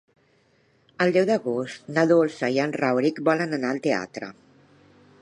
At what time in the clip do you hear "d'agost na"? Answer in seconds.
1.31-2.07